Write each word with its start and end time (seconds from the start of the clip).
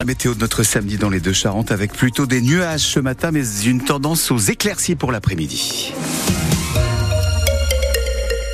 La 0.00 0.06
météo 0.06 0.32
de 0.32 0.38
notre 0.38 0.62
samedi 0.62 0.96
dans 0.96 1.10
les 1.10 1.18
deux 1.18 1.32
Charentes 1.32 1.72
avec 1.72 1.92
plutôt 1.92 2.24
des 2.24 2.40
nuages 2.40 2.82
ce 2.82 3.00
matin 3.00 3.32
mais 3.32 3.42
une 3.64 3.82
tendance 3.82 4.30
aux 4.30 4.38
éclaircies 4.38 4.94
pour 4.94 5.10
l'après-midi. 5.10 5.92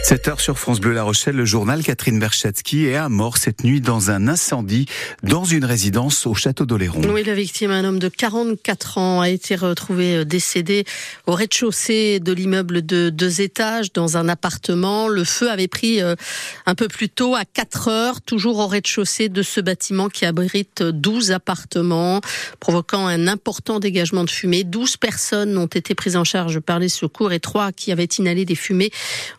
7 0.05 0.29
heures 0.29 0.41
sur 0.43 0.59
France 0.59 0.81
Bleu 0.81 0.93
La 0.93 1.03
Rochelle, 1.03 1.35
le 1.35 1.47
journal 1.47 1.83
Catherine 1.83 2.19
Berchatsky 2.19 2.85
est 2.85 2.95
à 2.95 3.09
mort 3.09 3.39
cette 3.39 3.65
nuit 3.65 3.81
dans 3.81 4.11
un 4.11 4.29
incendie 4.29 4.85
dans 5.23 5.45
une 5.45 5.65
résidence 5.65 6.27
au 6.27 6.35
château 6.35 6.67
d'Oléron. 6.67 7.01
Oui, 7.09 7.25
la 7.25 7.33
victime, 7.33 7.71
un 7.71 7.85
homme 7.85 7.99
de 7.99 8.09
44 8.09 8.99
ans, 8.99 9.23
a 9.23 9.31
été 9.31 9.57
retrouvé 9.57 10.17
euh, 10.17 10.25
décédé 10.27 10.85
au 11.27 11.33
rez-de-chaussée 11.33 12.21
de 12.21 12.33
l'immeuble 12.35 12.85
de 12.85 13.09
deux 13.09 13.41
étages 13.41 13.95
dans 13.95 14.19
un 14.19 14.29
appartement. 14.29 15.09
Le 15.09 15.25
feu 15.25 15.51
avait 15.51 15.69
pris 15.69 16.03
euh, 16.03 16.17
un 16.67 16.75
peu 16.75 16.89
plus 16.89 17.09
tôt 17.09 17.35
à 17.35 17.47
4 17.47 17.89
heures, 17.89 18.21
toujours 18.21 18.59
au 18.59 18.67
rez-de-chaussée 18.67 19.31
de 19.31 19.41
ce 19.41 19.63
bâtiment 19.63 20.11
qui 20.11 20.27
abrite 20.27 20.83
12 20.83 21.33
appartements, 21.33 22.21
provoquant 22.61 23.07
un 23.07 23.27
important 23.27 23.81
dégagement 23.81 24.25
de 24.25 24.31
fumée. 24.31 24.65
12 24.65 24.99
personnes 24.99 25.57
ont 25.57 25.65
été 25.65 25.95
prises 25.95 26.17
en 26.19 26.25
charge 26.25 26.61
par 26.61 26.79
les 26.79 26.91
secours 26.91 27.33
et 27.33 27.41
trois 27.41 27.73
qui 27.73 27.91
avaient 27.91 28.05
inhalé 28.05 28.45
des 28.45 28.55
fumées 28.55 28.91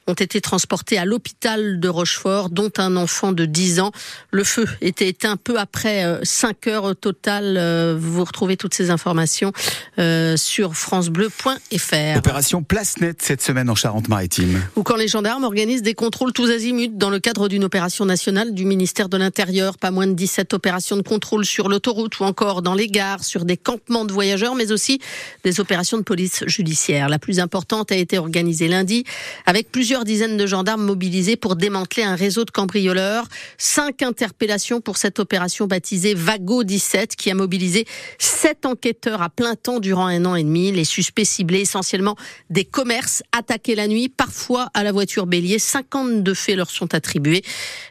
ont 0.08 0.14
été 0.14 0.42
transportés 0.56 0.98
à 0.98 1.04
l'hôpital 1.04 1.82
de 1.82 1.90
Rochefort, 1.90 2.50
dont 2.50 2.72
un 2.78 2.96
enfant 2.96 3.34
de 3.34 3.44
10 3.44 3.82
ans. 3.82 3.92
Le 4.32 4.46
feu 4.46 4.66
était 4.80 5.10
éteint 5.10 5.36
peu 5.36 5.60
après 5.60 6.22
5 6.24 6.68
euh, 6.68 6.72
heures 6.72 6.84
au 6.86 6.94
total. 6.94 7.58
Euh, 7.58 7.98
vous 8.00 8.24
retrouvez 8.24 8.56
toutes 8.56 8.74
ces 8.74 8.90
informations 8.90 9.52
euh, 10.00 10.38
sur 10.38 10.76
francebleu.fr. 10.76 12.18
Opération 12.18 12.64
Place 12.64 13.02
Nette 13.02 13.22
cette 13.22 13.42
semaine 13.42 13.70
en 13.70 13.76
Charente-Maritime. 13.76 14.62
Ou 14.78 14.84
quand 14.84 14.96
les 14.96 15.10
gendarmes 15.10 15.44
organisent 15.44 15.82
des 15.82 15.94
contrôles 15.94 16.32
tous 16.32 16.50
azimuts 16.50 16.88
dans 16.88 17.10
le 17.10 17.20
cadre 17.20 17.50
d'une 17.50 17.66
opération 17.66 18.06
nationale 18.06 18.54
du 18.54 18.64
ministère 18.64 19.10
de 19.10 19.18
l'Intérieur. 19.18 19.78
Pas 19.78 19.92
moins 19.92 20.08
de 20.08 20.14
17 20.14 20.54
opérations 20.54 20.96
de 20.96 21.02
contrôle 21.02 21.46
sur 21.46 21.68
l'autoroute 21.68 22.18
ou 22.22 22.24
encore 22.24 22.62
dans 22.62 22.76
les 22.76 22.88
gares, 22.88 23.26
sur 23.26 23.44
des 23.44 23.58
campements 23.58 24.06
de 24.06 24.14
voyageurs, 24.14 24.56
mais 24.56 24.72
aussi 24.72 25.02
des 25.44 25.60
opérations 25.60 25.98
de 25.98 26.04
police 26.04 26.46
judiciaire. 26.48 27.10
La 27.10 27.20
plus 27.20 27.42
importante 27.42 27.92
a 27.92 27.98
été 27.98 28.18
organisée 28.18 28.70
lundi 28.70 29.04
avec 29.46 29.70
plusieurs 29.70 30.06
dizaines 30.06 30.38
de 30.38 30.45
gendarmes 30.46 30.84
mobilisés 30.84 31.36
pour 31.36 31.56
démanteler 31.56 32.04
un 32.04 32.16
réseau 32.16 32.46
de 32.46 32.52
cambrioleurs. 32.52 33.28
Cinq 33.58 34.02
interpellations 34.02 34.82
pour 34.82 34.98
cette 34.98 35.20
opération 35.20 35.68
baptisée 35.68 36.14
Vago 36.14 36.64
17 36.64 37.16
qui 37.16 37.32
a 37.32 37.36
mobilisé 37.36 37.86
sept 38.20 38.66
enquêteurs 38.66 39.22
à 39.22 39.30
plein 39.30 39.56
temps 39.56 39.80
durant 39.80 40.08
un 40.08 40.26
an 40.26 40.36
et 40.36 40.44
demi. 40.44 40.72
Les 40.72 40.84
suspects 40.84 41.26
ciblés 41.26 41.62
essentiellement 41.62 42.16
des 42.50 42.66
commerces 42.66 43.24
attaqués 43.32 43.76
la 43.76 43.88
nuit, 43.88 44.10
parfois 44.10 44.70
à 44.74 44.84
la 44.84 44.92
voiture 44.92 45.26
bélier. 45.26 45.60
52 45.60 46.34
faits 46.34 46.56
leur 46.56 46.70
sont 46.70 46.94
attribués. 46.94 47.44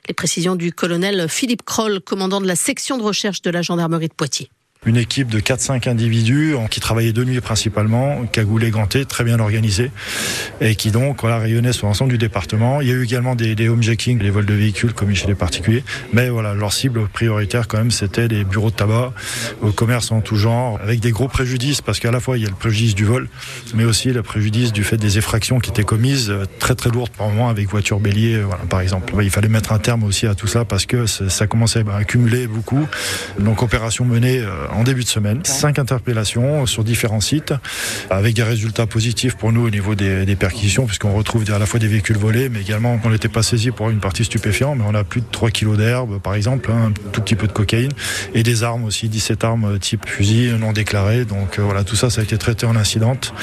Les 0.09 0.15
précisions 0.15 0.57
du 0.57 0.73
colonel 0.73 1.29
Philippe 1.29 1.63
Kroll, 1.65 2.01
commandant 2.01 2.41
de 2.41 2.47
la 2.47 2.57
section 2.57 2.99
de 2.99 3.03
recherche 3.03 3.43
de 3.43 3.51
la 3.51 3.63
gendarmerie 3.63 4.09
de 4.09 4.15
Poitiers 4.15 4.51
une 4.87 4.97
équipe 4.97 5.29
de 5.29 5.41
4-5 5.41 5.89
individus 5.89 6.55
qui 6.71 6.81
travaillaient 6.81 7.13
de 7.13 7.25
nuit 7.25 7.41
principalement, 7.41 8.25
cagoulés, 8.31 8.71
gantés, 8.71 9.05
très 9.05 9.25
bien 9.25 9.41
organisés, 9.41 9.91
et 10.61 10.75
qui 10.77 10.91
donc 10.91 11.21
voilà, 11.21 11.39
rayonnaient 11.39 11.73
sur 11.73 11.87
l'ensemble 11.87 12.11
du 12.11 12.19
département. 12.19 12.81
Il 12.81 12.89
y 12.89 12.91
a 12.91 12.95
eu 12.95 13.05
également 13.05 13.35
des, 13.35 13.55
des 13.55 13.69
homejacking, 13.69 14.19
des 14.19 14.31
vols 14.31 14.47
de 14.47 14.55
véhicules 14.55 14.93
commis 14.93 15.17
chez 15.17 15.27
les 15.27 15.35
particuliers, 15.35 15.85
mais 16.13 16.29
voilà, 16.29 16.55
leur 16.55 16.73
cible 16.73 17.09
prioritaire 17.09 17.69
quand 17.69 17.79
même, 17.79 17.91
c'était 17.91 18.29
les 18.29 18.45
bureaux 18.45 18.71
de 18.71 18.77
tabac, 18.77 19.13
au 19.63 19.73
commerce 19.73 20.13
en 20.13 20.21
tout 20.21 20.37
genre, 20.37 20.79
avec 20.83 21.01
des 21.01 21.11
gros 21.11 21.29
préjudices, 21.29 21.81
parce 21.81 22.01
qu'à 22.01 22.11
la 22.11 22.21
fois 22.21 22.39
il 22.39 22.43
y 22.43 22.47
a 22.47 22.51
le 22.51 22.55
préjudice 22.55 22.95
du 22.95 23.05
vol, 23.05 23.29
mais 23.75 23.85
aussi 23.85 24.11
le 24.11 24.23
préjudice 24.23 24.73
du 24.73 24.85
fait 24.85 24.97
des 24.97 25.19
effractions 25.19 25.59
qui 25.59 25.71
étaient 25.71 25.85
commises, 25.85 26.33
très 26.59 26.75
très 26.75 26.91
lourdes 26.91 27.11
par 27.11 27.29
moment, 27.29 27.49
avec 27.49 27.69
voiture 27.69 28.01
bélier, 28.01 28.39
voilà, 28.39 28.63
par 28.65 28.81
exemple. 28.81 29.15
Il 29.23 29.31
fallait 29.31 29.49
mettre 29.49 29.73
un 29.73 29.79
terme 29.79 30.05
aussi 30.05 30.27
à 30.27 30.35
tout 30.35 30.47
ça, 30.47 30.65
parce 30.65 30.87
que 30.87 31.07
ça 31.07 31.47
commençait 31.47 31.85
à 31.91 31.97
accumuler 31.97 32.47
beaucoup. 32.47 32.87
Donc 33.39 33.63
opération 33.63 34.05
menée 34.05 34.41
euh, 34.41 34.67
en 34.75 34.85
début 34.85 35.05
de 35.05 35.09
semaine. 35.09 35.41
Cinq 35.45 35.79
interpellations 35.79 36.67
sur 36.67 36.85
différents 36.85 37.21
sites, 37.21 37.55
avec 38.11 38.35
des 38.35 38.43
résultats 38.43 38.87
positifs 38.87 39.37
pour 39.37 39.53
nous 39.53 39.67
au 39.67 39.71
niveau 39.71 39.95
des, 39.95 40.27
des 40.27 40.37
perquisitions, 40.37 40.87
puisqu'on 40.87 41.13
retrouve 41.13 41.45
à 41.51 41.59
la 41.59 41.67
fois 41.67 41.81
des 41.81 41.89
véhicules 41.89 42.17
volés, 42.17 42.49
mais 42.49 42.61
également 42.61 43.01
on 43.05 43.11
n'était 43.11 43.29
pas 43.29 43.43
saisi 43.43 43.71
pour 43.71 43.91
une 43.91 44.01
partie 44.01 44.25
stupéfiante, 44.25 44.79
mais 44.79 44.85
on 44.87 44.95
a 44.95 45.05
plus 45.05 45.21
de 45.21 45.27
3 45.31 45.51
kilos 45.51 45.77
d'herbe, 45.77 46.21
par 46.21 46.35
exemple, 46.35 46.71
hein, 46.71 46.91
un 46.91 47.11
tout 47.11 47.21
petit 47.21 47.35
peu 47.35 47.47
de 47.47 47.53
cocaïne, 47.53 47.93
et 48.35 48.43
des 48.43 48.63
armes 48.63 48.85
aussi, 48.85 49.09
17 49.09 49.45
armes 49.45 49.79
type 49.79 50.07
fusil 50.07 50.55
non 50.59 50.73
déclarées. 50.73 51.25
Donc 51.25 51.59
euh, 51.59 51.63
voilà, 51.63 51.85
tout 51.85 51.97
ça, 51.97 52.11
ça 52.11 52.21
a 52.21 52.25
été 52.25 52.39
traité 52.39 52.67
en 52.67 52.77
incidente. 52.77 53.35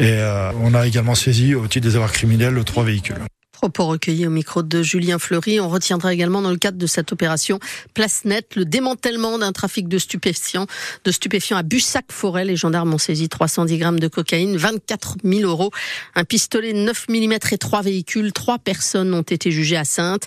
Et 0.00 0.18
euh, 0.18 0.50
on 0.62 0.74
a 0.74 0.86
également 0.86 1.14
saisi 1.14 1.54
au 1.54 1.66
titre 1.66 1.86
des 1.88 1.96
avoirs 1.96 2.12
criminels 2.12 2.62
trois 2.64 2.84
véhicules. 2.84 3.16
Propos 3.62 3.86
recueillis 3.86 4.26
au 4.26 4.30
micro 4.30 4.64
de 4.64 4.82
Julien 4.82 5.20
Fleury. 5.20 5.60
On 5.60 5.68
retiendra 5.68 6.12
également 6.12 6.42
dans 6.42 6.50
le 6.50 6.56
cadre 6.56 6.78
de 6.78 6.86
cette 6.88 7.12
opération 7.12 7.60
Place 7.94 8.24
Net 8.24 8.56
le 8.56 8.64
démantèlement 8.64 9.38
d'un 9.38 9.52
trafic 9.52 9.86
de 9.86 9.98
stupéfiants, 9.98 10.66
de 11.04 11.12
stupéfiants 11.12 11.58
à 11.58 11.62
Bussac-Forêt. 11.62 12.44
Les 12.44 12.56
gendarmes 12.56 12.92
ont 12.92 12.98
saisi 12.98 13.28
310 13.28 13.78
grammes 13.78 14.00
de 14.00 14.08
cocaïne, 14.08 14.56
24 14.56 15.18
000 15.22 15.48
euros, 15.48 15.70
un 16.16 16.24
pistolet 16.24 16.72
9 16.72 17.06
mm 17.08 17.34
et 17.52 17.58
trois 17.58 17.82
véhicules. 17.82 18.32
Trois 18.32 18.58
personnes 18.58 19.14
ont 19.14 19.22
été 19.22 19.52
jugées 19.52 19.76
à 19.76 19.84
Sainte. 19.84 20.24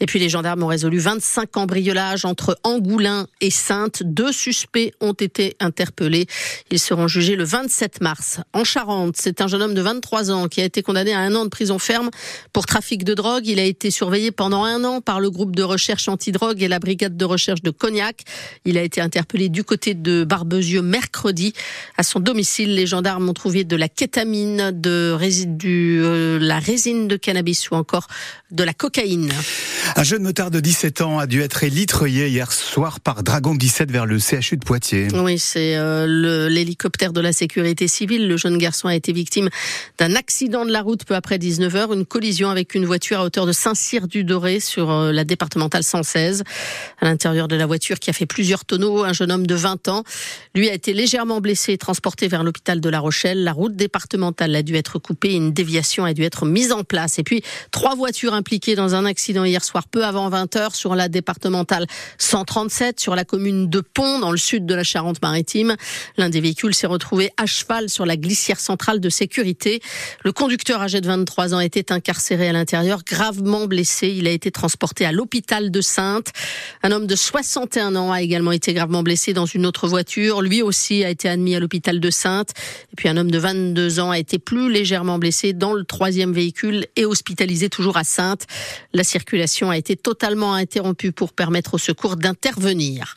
Et 0.00 0.06
puis 0.06 0.18
les 0.18 0.30
gendarmes 0.30 0.62
ont 0.62 0.68
résolu 0.68 0.98
25 0.98 1.50
cambriolages 1.50 2.24
entre 2.24 2.58
Angoulin 2.64 3.26
et 3.42 3.50
Sainte. 3.50 4.02
Deux 4.02 4.32
suspects 4.32 4.94
ont 5.02 5.12
été 5.12 5.58
interpellés. 5.60 6.26
Ils 6.70 6.80
seront 6.80 7.06
jugés 7.06 7.36
le 7.36 7.44
27 7.44 8.00
mars. 8.00 8.40
En 8.54 8.64
Charente, 8.64 9.16
c'est 9.18 9.42
un 9.42 9.46
jeune 9.46 9.60
homme 9.60 9.74
de 9.74 9.82
23 9.82 10.30
ans 10.30 10.48
qui 10.48 10.62
a 10.62 10.64
été 10.64 10.82
condamné 10.82 11.12
à 11.12 11.18
un 11.18 11.34
an 11.34 11.44
de 11.44 11.50
prison 11.50 11.78
ferme 11.78 12.08
pour 12.54 12.64
travailler 12.64 12.77
trafic 12.78 13.02
de 13.02 13.14
drogue. 13.14 13.48
Il 13.48 13.58
a 13.58 13.64
été 13.64 13.90
surveillé 13.90 14.30
pendant 14.30 14.62
un 14.62 14.84
an 14.84 15.00
par 15.00 15.18
le 15.18 15.30
groupe 15.30 15.56
de 15.56 15.64
recherche 15.64 16.06
antidrogue 16.06 16.62
et 16.62 16.68
la 16.68 16.78
brigade 16.78 17.16
de 17.16 17.24
recherche 17.24 17.60
de 17.60 17.72
Cognac. 17.72 18.22
Il 18.64 18.78
a 18.78 18.84
été 18.84 19.00
interpellé 19.00 19.48
du 19.48 19.64
côté 19.64 19.94
de 19.94 20.22
Barbezieux 20.22 20.80
mercredi. 20.80 21.54
À 21.96 22.04
son 22.04 22.20
domicile, 22.20 22.76
les 22.76 22.86
gendarmes 22.86 23.28
ont 23.28 23.34
trouvé 23.34 23.64
de 23.64 23.74
la 23.74 23.88
kétamine, 23.88 24.70
de 24.72 25.10
résidu, 25.10 25.98
euh, 26.00 26.38
la 26.40 26.60
résine 26.60 27.08
de 27.08 27.16
cannabis 27.16 27.68
ou 27.72 27.74
encore 27.74 28.06
de 28.52 28.62
la 28.62 28.72
cocaïne. 28.72 29.32
Un 29.96 30.04
jeune 30.04 30.22
motard 30.22 30.52
de 30.52 30.60
17 30.60 31.00
ans 31.00 31.18
a 31.18 31.26
dû 31.26 31.42
être 31.42 31.64
élitreillé 31.64 32.28
hier 32.28 32.52
soir 32.52 33.00
par 33.00 33.24
Dragon 33.24 33.56
17 33.56 33.90
vers 33.90 34.06
le 34.06 34.20
CHU 34.20 34.56
de 34.56 34.64
Poitiers. 34.64 35.08
Oui, 35.14 35.40
c'est 35.40 35.76
euh, 35.76 36.48
l'hélicoptère 36.48 37.12
de 37.12 37.20
la 37.20 37.32
sécurité 37.32 37.88
civile. 37.88 38.28
Le 38.28 38.36
jeune 38.36 38.56
garçon 38.56 38.86
a 38.86 38.94
été 38.94 39.12
victime 39.12 39.48
d'un 39.98 40.14
accident 40.14 40.64
de 40.64 40.70
la 40.70 40.82
route 40.82 41.04
peu 41.04 41.16
après 41.16 41.38
19h, 41.38 41.92
une 41.92 42.06
collision 42.06 42.50
avec 42.50 42.67
une 42.74 42.86
voiture 42.86 43.20
à 43.20 43.24
hauteur 43.24 43.46
de 43.46 43.52
Saint-Cyr-du-Doré 43.52 44.60
sur 44.60 44.90
euh, 44.90 45.12
la 45.12 45.24
départementale 45.24 45.82
116. 45.82 46.44
À 47.00 47.04
l'intérieur 47.04 47.48
de 47.48 47.56
la 47.56 47.66
voiture 47.66 47.98
qui 47.98 48.10
a 48.10 48.12
fait 48.12 48.26
plusieurs 48.26 48.64
tonneaux, 48.64 49.04
un 49.04 49.12
jeune 49.12 49.30
homme 49.30 49.46
de 49.46 49.54
20 49.54 49.88
ans, 49.88 50.04
lui 50.54 50.68
a 50.68 50.74
été 50.74 50.92
légèrement 50.92 51.40
blessé 51.40 51.72
et 51.72 51.78
transporté 51.78 52.28
vers 52.28 52.44
l'hôpital 52.44 52.80
de 52.80 52.88
La 52.88 53.00
Rochelle. 53.00 53.44
La 53.44 53.52
route 53.52 53.76
départementale 53.76 54.54
a 54.54 54.62
dû 54.62 54.76
être 54.76 54.98
coupée, 54.98 55.34
une 55.34 55.52
déviation 55.52 56.04
a 56.04 56.14
dû 56.14 56.22
être 56.22 56.46
mise 56.46 56.72
en 56.72 56.84
place. 56.84 57.18
Et 57.18 57.22
puis, 57.22 57.42
trois 57.70 57.94
voitures 57.94 58.34
impliquées 58.34 58.74
dans 58.74 58.94
un 58.94 59.04
accident 59.04 59.44
hier 59.44 59.64
soir, 59.64 59.88
peu 59.88 60.04
avant 60.04 60.28
20 60.28 60.54
h 60.56 60.74
sur 60.74 60.94
la 60.94 61.08
départementale 61.08 61.86
137, 62.18 63.00
sur 63.00 63.14
la 63.14 63.24
commune 63.24 63.68
de 63.68 63.80
Pont, 63.80 64.18
dans 64.18 64.30
le 64.30 64.36
sud 64.36 64.66
de 64.66 64.74
la 64.74 64.84
Charente-Maritime. 64.84 65.76
L'un 66.16 66.28
des 66.28 66.40
véhicules 66.40 66.74
s'est 66.74 66.86
retrouvé 66.86 67.30
à 67.36 67.46
cheval 67.46 67.88
sur 67.88 68.06
la 68.06 68.16
glissière 68.16 68.60
centrale 68.60 69.00
de 69.00 69.08
sécurité. 69.08 69.80
Le 70.24 70.32
conducteur 70.32 70.80
âgé 70.82 71.00
de 71.00 71.06
23 71.06 71.54
ans 71.54 71.60
était 71.60 71.92
incarcéré 71.92 72.48
à 72.48 72.52
l'intérieur, 72.58 73.02
gravement 73.04 73.66
blessé. 73.66 74.08
Il 74.08 74.26
a 74.26 74.30
été 74.30 74.50
transporté 74.50 75.06
à 75.06 75.12
l'hôpital 75.12 75.70
de 75.70 75.80
Sainte. 75.80 76.32
Un 76.82 76.90
homme 76.92 77.06
de 77.06 77.14
61 77.14 77.94
ans 77.96 78.12
a 78.12 78.20
également 78.20 78.52
été 78.52 78.74
gravement 78.74 79.02
blessé 79.02 79.32
dans 79.32 79.46
une 79.46 79.64
autre 79.64 79.86
voiture. 79.86 80.42
Lui 80.42 80.60
aussi 80.60 81.04
a 81.04 81.10
été 81.10 81.28
admis 81.28 81.54
à 81.54 81.60
l'hôpital 81.60 82.00
de 82.00 82.10
Sainte. 82.10 82.50
Et 82.92 82.96
puis 82.96 83.08
un 83.08 83.16
homme 83.16 83.30
de 83.30 83.38
22 83.38 84.00
ans 84.00 84.10
a 84.10 84.18
été 84.18 84.38
plus 84.38 84.70
légèrement 84.70 85.18
blessé 85.18 85.52
dans 85.52 85.72
le 85.72 85.84
troisième 85.84 86.32
véhicule 86.32 86.86
et 86.96 87.06
hospitalisé 87.06 87.68
toujours 87.68 87.96
à 87.96 88.04
Sainte. 88.04 88.46
La 88.92 89.04
circulation 89.04 89.70
a 89.70 89.78
été 89.78 89.94
totalement 89.96 90.54
interrompue 90.54 91.12
pour 91.12 91.32
permettre 91.32 91.74
au 91.74 91.78
secours 91.78 92.16
d'intervenir. 92.16 93.14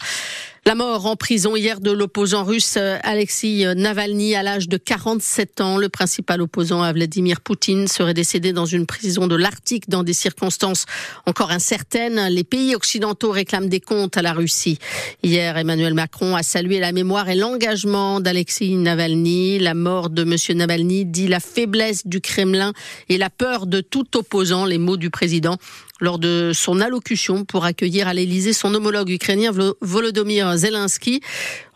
La 0.64 0.76
mort 0.76 1.08
en 1.08 1.16
prison 1.16 1.56
hier 1.56 1.80
de 1.80 1.90
l'opposant 1.90 2.44
russe 2.44 2.76
euh, 2.78 3.00
Alexis 3.02 3.66
Navalny 3.76 4.36
à 4.36 4.44
l'âge 4.44 4.70
de 4.70 4.78
47 4.78 5.60
ans. 5.60 5.78
Le 5.78 5.90
principal 5.90 6.40
opposant 6.40 6.84
à 6.84 6.94
Vladimir 6.94 7.42
Poutine 7.42 7.88
serait 7.88 8.14
décédé 8.14 8.54
dans 8.54 8.68
une 8.68 8.86
prison 8.86 9.26
de 9.26 9.36
l'Arctique 9.36 9.90
dans 9.90 10.04
des 10.04 10.14
circonstances 10.14 10.86
encore 11.26 11.50
incertaines. 11.50 12.28
Les 12.28 12.44
pays 12.44 12.76
occidentaux 12.76 13.32
réclament 13.32 13.70
des 13.70 13.80
comptes 13.80 14.18
à 14.18 14.22
la 14.22 14.34
Russie. 14.34 14.78
Hier, 15.24 15.58
Emmanuel 15.58 15.96
Macron 15.96 16.36
a 16.36 16.44
salué 16.44 16.80
la 16.80 16.92
mémoire 16.92 17.28
et 17.28 17.36
l'engagement 17.36 18.20
d'Alexis 18.20 18.76
Navalny. 18.76 19.58
La 19.58 19.74
mort 19.74 20.12
de 20.12 20.22
M. 20.22 20.58
Navalny 20.60 21.06
dit 21.06 21.28
la 21.28 21.40
faiblesse 21.40 22.06
du 22.06 22.22
Kremlin 22.22 22.74
et 23.10 23.18
la 23.18 23.32
peur 23.32 23.66
de 23.66 23.82
tout 23.82 24.16
opposant, 24.16 24.66
les 24.66 24.78
mots 24.78 24.98
du 24.98 25.10
président 25.10 25.58
lors 26.02 26.20
de 26.20 26.52
son 26.54 26.82
allocution 26.82 27.46
pour 27.46 27.64
accueillir 27.64 28.08
à 28.08 28.14
l'Élysée 28.14 28.54
son 28.54 28.74
homologue 28.74 29.10
ukrainien 29.10 29.52
Volodymyr 29.80 30.58
Zelensky 30.58 31.22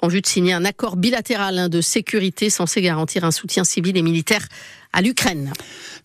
en 0.02 0.08
vue 0.08 0.22
de 0.22 0.28
signer 0.28 0.54
un 0.54 0.66
accord 0.66 0.96
bilatéral 0.96 1.58
hein, 1.58 1.70
de 1.70 1.82
sécurité 1.82 2.50
censé 2.50 2.82
garantir 2.82 3.24
un 3.24 3.32
soutien 3.32 3.64
civil 3.64 3.98
et 3.98 4.02
militaire 4.02 4.48
à 4.96 5.02
l'Ukraine. 5.02 5.52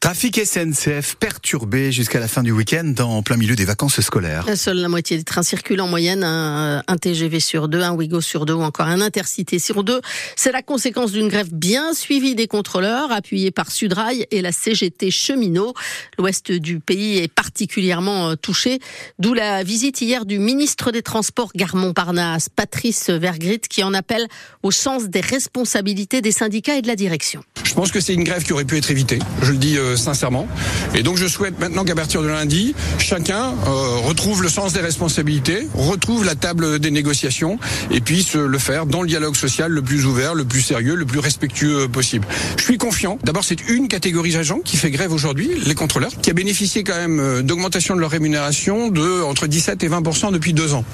Trafic 0.01 0.41
SNCF 0.45 1.15
perturbé 1.17 1.93
jusqu'à 1.93 2.19
la 2.19 2.27
fin 2.27 2.43
du 2.43 2.51
week-end 2.51 2.95
en 3.01 3.23
plein 3.23 3.37
milieu 3.37 3.55
des 3.55 3.65
vacances 3.65 4.01
scolaires. 4.01 4.47
Seule 4.57 4.79
la 4.79 4.89
moitié 4.89 5.17
des 5.17 5.25
trains 5.25 5.43
circulent 5.43 5.81
en 5.83 5.87
moyenne, 5.87 6.25
un, 6.25 6.97
TGV 6.97 7.39
sur 7.39 7.69
deux, 7.69 7.83
un 7.83 7.93
Ouigo 7.93 8.21
sur 8.21 8.47
deux 8.47 8.55
ou 8.55 8.63
encore 8.63 8.87
un 8.87 9.01
Intercité 9.01 9.59
sur 9.59 9.85
deux. 9.85 10.01
C'est 10.37 10.53
la 10.53 10.63
conséquence 10.63 11.13
d'une 11.13 11.29
grève 11.29 11.51
bien 11.53 11.93
suivie 11.93 12.35
des 12.35 12.49
contrôleurs, 12.49 13.13
appuyée 13.13 13.51
par 13.51 13.71
Sudrail 13.71 14.27
et 14.31 14.43
la 14.43 14.53
CGT 14.53 15.11
cheminot. 15.11 15.75
L'ouest 16.19 16.51
du 16.51 16.81
pays 16.81 17.19
est 17.19 17.33
particulièrement 17.33 18.31
euh, 18.31 18.35
touché, 18.37 18.81
d'où 19.19 19.35
la 19.35 19.63
visite 19.63 20.01
hier 20.01 20.25
du 20.25 20.39
ministre 20.39 20.91
des 20.91 21.03
Transports 21.03 21.53
Garmont-Parnasse, 21.55 22.49
Patrice 22.49 23.11
Vergrit, 23.11 23.61
qui 23.61 23.80
en 23.85 23.95
appelle 23.95 24.27
au 24.63 24.71
sens 24.71 25.05
des 25.05 25.21
responsabilités 25.21 26.21
des 26.21 26.33
syndicats 26.33 26.77
et 26.77 26.83
de 26.83 26.87
la 26.87 26.97
direction. 26.97 27.43
Je 27.81 27.85
pense 27.85 27.93
que 27.93 28.01
c'est 28.01 28.13
une 28.13 28.25
grève 28.25 28.43
qui 28.43 28.53
aurait 28.53 28.67
pu 28.67 28.77
être 28.77 28.91
évitée, 28.91 29.19
je 29.41 29.53
le 29.53 29.57
dis 29.57 29.79
euh, 29.79 29.97
sincèrement. 29.97 30.47
Et 30.95 31.03
donc 31.03 31.17
je 31.17 31.27
souhaite 31.27 31.59
maintenant 31.59 31.83
qu'à 31.83 31.95
partir 31.95 32.21
de 32.21 32.29
lundi, 32.29 32.75
chacun 32.99 33.55
euh, 33.67 33.97
retrouve 34.05 34.43
le 34.43 34.51
sens 34.51 34.75
des 34.75 34.81
responsabilités, 34.81 35.67
retrouve 35.73 36.27
la 36.27 36.35
table 36.35 36.79
des 36.79 36.91
négociations 36.91 37.59
et 37.91 38.03
puisse 38.03 38.35
le 38.35 38.59
faire 38.59 38.85
dans 38.85 39.01
le 39.01 39.09
dialogue 39.09 39.35
social 39.35 39.73
le 39.73 39.81
plus 39.81 40.05
ouvert, 40.05 40.35
le 40.35 40.45
plus 40.45 40.61
sérieux, 40.61 40.95
le 40.95 41.07
plus 41.07 41.21
respectueux 41.21 41.89
possible. 41.89 42.27
Je 42.59 42.65
suis 42.65 42.77
confiant. 42.77 43.19
D'abord, 43.25 43.45
c'est 43.45 43.67
une 43.71 43.89
catégorie 43.89 44.33
d'agents 44.33 44.61
qui 44.63 44.77
fait 44.77 44.91
grève 44.91 45.15
aujourd'hui, 45.15 45.51
les 45.65 45.75
contrôleurs, 45.75 46.13
qui 46.21 46.29
a 46.29 46.35
bénéficié 46.35 46.85
quand 46.85 46.97
même 46.97 47.19
euh, 47.19 47.41
d'augmentation 47.41 47.97
de 47.97 48.01
leur 48.01 48.11
rémunération 48.11 48.89
de 48.89 49.23
entre 49.23 49.47
17 49.47 49.83
et 49.85 49.89
20% 49.89 50.33
depuis 50.33 50.53
deux 50.53 50.75
ans. 50.75 50.85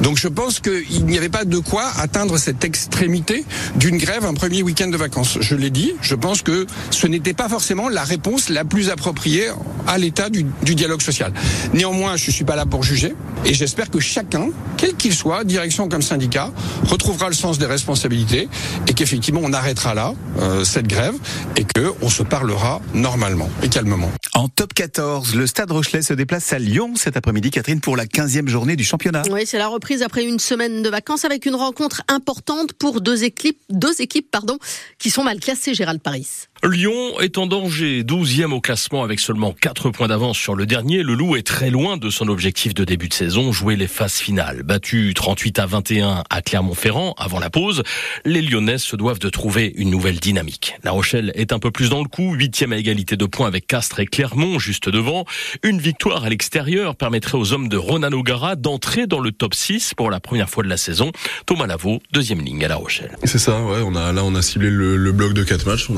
Donc 0.00 0.16
je 0.16 0.28
pense 0.28 0.60
qu'il 0.60 1.04
n'y 1.04 1.18
avait 1.18 1.28
pas 1.28 1.44
de 1.44 1.58
quoi 1.58 1.84
atteindre 1.98 2.38
cette 2.38 2.64
extrémité 2.64 3.44
d'une 3.76 3.98
grève 3.98 4.24
un 4.24 4.32
premier 4.32 4.62
week-end 4.62 4.88
de 4.88 4.96
vacances. 4.96 5.36
Je 5.42 5.54
l'ai 5.54 5.68
dit, 5.68 5.92
je 6.00 6.14
pense 6.14 6.29
que 6.38 6.66
ce 6.90 7.06
n'était 7.06 7.34
pas 7.34 7.48
forcément 7.48 7.88
la 7.88 8.04
réponse 8.04 8.48
la 8.48 8.64
plus 8.64 8.90
appropriée 8.90 9.50
à 9.86 9.98
l'état 9.98 10.30
du, 10.30 10.44
du, 10.62 10.74
dialogue 10.74 11.02
social. 11.02 11.32
Néanmoins, 11.74 12.16
je 12.16 12.26
ne 12.26 12.32
suis 12.32 12.44
pas 12.44 12.56
là 12.56 12.66
pour 12.66 12.82
juger 12.82 13.14
et 13.44 13.54
j'espère 13.54 13.90
que 13.90 14.00
chacun, 14.00 14.48
quel 14.76 14.94
qu'il 14.94 15.14
soit, 15.14 15.44
direction 15.44 15.88
comme 15.88 16.02
syndicat, 16.02 16.50
retrouvera 16.86 17.28
le 17.28 17.34
sens 17.34 17.58
des 17.58 17.66
responsabilités 17.66 18.48
et 18.86 18.92
qu'effectivement 18.92 19.40
on 19.42 19.52
arrêtera 19.52 19.94
là 19.94 20.14
euh, 20.38 20.64
cette 20.64 20.86
grève 20.86 21.14
et 21.56 21.64
que 21.64 21.92
on 22.02 22.08
se 22.08 22.22
parlera 22.22 22.80
normalement 22.94 23.48
et 23.62 23.68
calmement. 23.68 24.10
En 24.34 24.48
top 24.48 24.74
14, 24.74 25.34
le 25.34 25.46
Stade 25.46 25.70
Rochelet 25.70 26.02
se 26.02 26.14
déplace 26.14 26.52
à 26.52 26.58
Lyon 26.58 26.94
cet 26.96 27.16
après-midi, 27.16 27.50
Catherine, 27.50 27.80
pour 27.80 27.96
la 27.96 28.06
15e 28.06 28.48
journée 28.48 28.76
du 28.76 28.84
championnat. 28.84 29.22
Oui, 29.30 29.42
c'est 29.44 29.58
la 29.58 29.68
reprise 29.68 30.02
après 30.02 30.24
une 30.24 30.38
semaine 30.38 30.82
de 30.82 30.88
vacances 30.88 31.24
avec 31.24 31.46
une 31.46 31.54
rencontre 31.54 32.02
importante 32.08 32.72
pour 32.72 33.00
deux 33.00 33.24
équipes, 33.24 33.58
deux 33.70 34.00
équipes 34.00 34.30
pardon, 34.30 34.58
qui 34.98 35.10
sont 35.10 35.24
mal 35.24 35.40
classées, 35.40 35.74
Gérald 35.74 36.00
Paris. 36.00 36.26
Lyon 36.62 37.20
est 37.20 37.38
en 37.38 37.46
danger, 37.46 38.02
12e 38.02 38.52
au 38.52 38.60
classement 38.60 39.02
avec 39.02 39.20
seulement 39.20 39.54
4 39.58 39.69
points 39.74 40.08
d'avance 40.08 40.36
sur 40.36 40.54
le 40.54 40.66
dernier. 40.66 41.02
Le 41.02 41.14
Loup 41.14 41.36
est 41.36 41.46
très 41.46 41.70
loin 41.70 41.96
de 41.96 42.10
son 42.10 42.28
objectif 42.28 42.74
de 42.74 42.84
début 42.84 43.08
de 43.08 43.14
saison, 43.14 43.52
jouer 43.52 43.76
les 43.76 43.86
phases 43.86 44.16
finales. 44.16 44.62
Battu 44.62 45.14
38 45.14 45.58
à 45.58 45.66
21 45.66 46.24
à 46.28 46.42
Clermont-Ferrand 46.42 47.14
avant 47.16 47.38
la 47.38 47.50
pause, 47.50 47.82
les 48.24 48.42
Lyonnais 48.42 48.78
se 48.78 48.96
doivent 48.96 49.18
de 49.18 49.28
trouver 49.28 49.72
une 49.76 49.90
nouvelle 49.90 50.18
dynamique. 50.18 50.74
La 50.82 50.90
Rochelle 50.90 51.32
est 51.34 51.52
un 51.52 51.58
peu 51.58 51.70
plus 51.70 51.88
dans 51.88 52.02
le 52.02 52.08
coup, 52.08 52.36
8e 52.36 52.72
à 52.72 52.76
égalité 52.76 53.16
de 53.16 53.24
points 53.26 53.46
avec 53.46 53.66
Castres 53.66 54.00
et 54.00 54.06
Clermont 54.06 54.58
juste 54.58 54.88
devant. 54.88 55.24
Une 55.62 55.78
victoire 55.78 56.24
à 56.24 56.28
l'extérieur 56.28 56.96
permettrait 56.96 57.38
aux 57.38 57.52
hommes 57.52 57.68
de 57.68 57.76
Ronan 57.76 58.12
O'Gara 58.12 58.56
d'entrer 58.56 59.06
dans 59.06 59.20
le 59.20 59.32
top 59.32 59.54
6 59.54 59.94
pour 59.94 60.10
la 60.10 60.20
première 60.20 60.50
fois 60.50 60.64
de 60.64 60.68
la 60.68 60.76
saison. 60.76 61.12
Thomas 61.46 61.66
Lavaux, 61.66 62.00
deuxième 62.12 62.40
ligne 62.40 62.64
à 62.64 62.68
La 62.68 62.76
Rochelle. 62.76 63.16
C'est 63.24 63.38
ça, 63.38 63.62
ouais, 63.62 63.80
on 63.84 63.94
a, 63.94 64.12
là 64.12 64.24
on 64.24 64.34
a 64.34 64.42
ciblé 64.42 64.70
le, 64.70 65.12
bloc 65.12 65.32
de 65.32 65.44
4 65.44 65.66
matchs, 65.66 65.88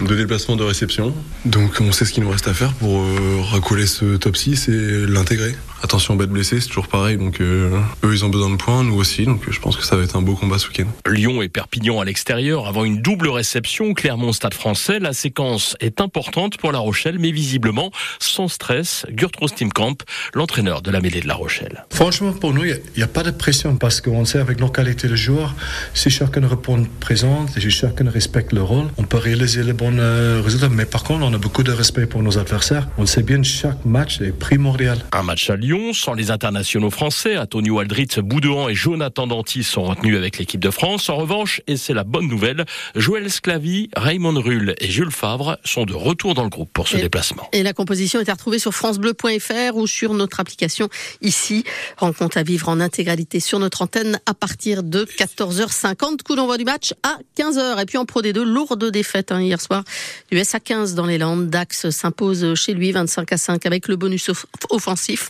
de 0.00 0.14
déplacement 0.14 0.56
de 0.56 0.64
réception. 0.64 1.14
Donc 1.44 1.78
on 1.80 1.92
sait 1.92 2.04
ce 2.04 2.12
qu'il 2.12 2.22
nous 2.22 2.30
reste 2.30 2.48
à 2.48 2.54
faire 2.54 2.72
pour 2.74 3.00
euh, 3.00 3.40
racoler 3.42 3.86
ce 3.86 4.16
top 4.16 4.36
6 4.36 4.68
et 4.68 5.06
l'intégrer. 5.06 5.54
Attention, 5.82 6.14
bête 6.14 6.28
blessée, 6.28 6.60
c'est 6.60 6.68
toujours 6.68 6.88
pareil. 6.88 7.16
Donc 7.16 7.40
euh, 7.40 7.80
eux, 8.04 8.12
ils 8.12 8.24
ont 8.24 8.28
besoin 8.28 8.50
de 8.50 8.56
points, 8.56 8.84
nous 8.84 8.96
aussi. 8.96 9.24
Donc 9.24 9.42
je 9.48 9.60
pense 9.60 9.76
que 9.76 9.84
ça 9.84 9.96
va 9.96 10.02
être 10.02 10.14
un 10.14 10.20
beau 10.20 10.34
combat 10.34 10.58
ce 10.58 10.68
week-end. 10.68 10.86
Lyon 11.10 11.40
et 11.40 11.48
Perpignan 11.48 12.00
à 12.00 12.04
l'extérieur 12.04 12.66
avant 12.66 12.84
une 12.84 13.00
double 13.00 13.28
réception. 13.28 13.94
Clermont-Stade 13.94 14.52
français. 14.52 14.98
La 14.98 15.14
séquence 15.14 15.76
est 15.80 16.00
importante 16.02 16.58
pour 16.58 16.72
La 16.72 16.80
Rochelle, 16.80 17.18
mais 17.18 17.30
visiblement 17.30 17.90
sans 18.18 18.48
stress. 18.48 19.06
Gurtros 19.10 19.48
Timkamp, 19.48 19.96
l'entraîneur 20.34 20.82
de 20.82 20.90
la 20.90 21.00
mêlée 21.00 21.22
de 21.22 21.28
La 21.28 21.34
Rochelle. 21.34 21.84
Franchement, 21.90 22.32
pour 22.32 22.52
nous, 22.52 22.64
il 22.64 22.80
n'y 22.96 23.02
a, 23.02 23.06
pas 23.06 23.22
de 23.22 23.30
pression 23.30 23.76
parce 23.76 24.02
qu'on 24.02 24.24
sait 24.26 24.38
avec 24.38 24.60
nos 24.60 24.68
qualités 24.68 25.08
de 25.08 25.16
joueurs, 25.16 25.54
si 25.94 26.10
chacun 26.10 26.46
répond 26.46 26.86
présent 27.00 27.46
et 27.56 27.60
si 27.60 27.70
chacun 27.70 28.08
respecte 28.10 28.52
le 28.52 28.62
rôle, 28.62 28.86
on 28.98 29.04
peut 29.04 29.16
réaliser 29.16 29.62
les 29.62 29.72
bons 29.72 29.96
euh, 29.98 30.42
résultats. 30.44 30.68
Mais 30.68 30.84
par 30.84 31.04
contre, 31.04 31.24
on 31.24 31.32
a 31.32 31.38
beaucoup 31.38 31.62
de 31.62 31.72
respect 31.72 32.06
pour 32.06 32.22
nos 32.22 32.36
adversaires. 32.38 32.86
On 32.98 33.06
sait 33.06 33.22
bien 33.22 33.38
que 33.38 33.46
chaque 33.46 33.84
match 33.86 34.20
est 34.20 34.32
primordial. 34.32 34.98
Un 35.12 35.22
match 35.22 35.48
à 35.48 35.56
Lyon 35.56 35.69
sans 35.92 36.14
les 36.14 36.30
internationaux 36.30 36.90
français. 36.90 37.38
Antonio 37.38 37.78
Aldritz, 37.78 38.18
Boudouan 38.18 38.68
et 38.68 38.74
Jonathan 38.74 39.26
Danty 39.26 39.62
sont 39.62 39.84
retenus 39.84 40.16
avec 40.16 40.38
l'équipe 40.38 40.60
de 40.60 40.70
France. 40.70 41.08
En 41.08 41.16
revanche, 41.16 41.60
et 41.66 41.76
c'est 41.76 41.94
la 41.94 42.02
bonne 42.02 42.26
nouvelle, 42.26 42.64
Joël 42.96 43.30
Sclavy, 43.30 43.88
Raymond 43.96 44.40
Rull 44.40 44.74
et 44.78 44.90
Jules 44.90 45.12
Favre 45.12 45.58
sont 45.64 45.84
de 45.84 45.94
retour 45.94 46.34
dans 46.34 46.42
le 46.42 46.48
groupe 46.48 46.70
pour 46.72 46.88
ce 46.88 46.96
déplacement. 46.96 47.48
Et 47.52 47.62
la 47.62 47.72
composition 47.72 48.20
est 48.20 48.28
à 48.28 48.32
retrouver 48.32 48.58
sur 48.58 48.72
francebleu.fr 48.72 49.76
ou 49.76 49.86
sur 49.86 50.12
notre 50.14 50.40
application 50.40 50.88
ici. 51.20 51.64
Rencontre 51.96 52.38
à 52.38 52.42
vivre 52.42 52.68
en 52.68 52.80
intégralité 52.80 53.38
sur 53.38 53.58
notre 53.60 53.82
antenne 53.82 54.18
à 54.26 54.34
partir 54.34 54.82
de 54.82 55.04
14h50. 55.04 56.22
Coup 56.24 56.34
d'envoi 56.34 56.58
du 56.58 56.64
match 56.64 56.94
à 57.04 57.18
15h. 57.38 57.80
Et 57.80 57.86
puis 57.86 57.98
en 57.98 58.06
Pro 58.06 58.22
D2, 58.22 58.42
lourde 58.42 58.90
défaite 58.90 59.30
hein, 59.30 59.40
hier 59.40 59.60
soir 59.60 59.84
du 60.32 60.42
SA 60.42 60.58
15 60.58 60.94
dans 60.94 61.06
les 61.06 61.18
Landes. 61.18 61.48
Dax 61.48 61.90
s'impose 61.90 62.54
chez 62.54 62.74
lui 62.74 62.90
25 62.90 63.32
à 63.32 63.36
5 63.36 63.66
avec 63.66 63.86
le 63.86 63.96
bonus 63.96 64.30
offensif. 64.70 65.28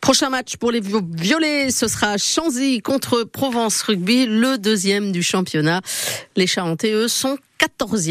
Prochain 0.00 0.30
match 0.30 0.56
pour 0.56 0.70
les 0.70 0.80
violets, 0.80 1.70
ce 1.70 1.88
sera 1.88 2.16
Chanzy 2.18 2.80
contre 2.80 3.24
Provence 3.24 3.82
Rugby, 3.82 4.26
le 4.26 4.58
deuxième 4.58 5.12
du 5.12 5.22
championnat. 5.22 5.80
Les 6.36 6.46
Charentais, 6.46 6.92
eux, 6.92 7.08
sont 7.08 7.36
14e. 7.60 8.08